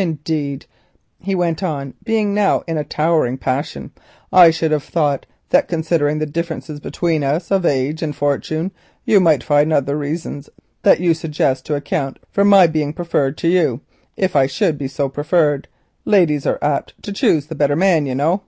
Indeed," 0.00 0.66
he 1.18 1.34
went 1.34 1.60
on, 1.60 1.92
being 2.04 2.32
now 2.32 2.62
in 2.68 2.78
a 2.78 2.84
towering 2.84 3.36
passion, 3.36 3.90
"I 4.32 4.52
should 4.52 4.70
have 4.70 4.84
thought 4.84 5.26
that 5.50 5.66
considering 5.66 6.20
the 6.20 6.24
difference 6.24 6.68
of 6.70 7.66
age 7.66 8.00
and 8.00 8.14
fortune 8.14 8.66
between 8.68 8.78
us, 8.78 9.04
you 9.04 9.18
might 9.18 9.42
find 9.42 9.72
other 9.72 9.98
reasons 9.98 10.48
than 10.84 11.02
you 11.02 11.14
suggest 11.14 11.66
to 11.66 11.74
account 11.74 12.20
for 12.30 12.44
my 12.44 12.68
being 12.68 12.92
preferred, 12.92 13.40
if 14.16 14.36
I 14.36 14.46
should 14.46 14.78
be 14.78 14.86
so 14.86 15.08
preferred. 15.08 15.66
Ladies 16.04 16.46
are 16.46 16.60
apt 16.62 16.94
to 17.02 17.12
choose 17.12 17.46
the 17.46 17.56
better 17.56 17.74
man, 17.74 18.06
you 18.06 18.14
know." 18.14 18.42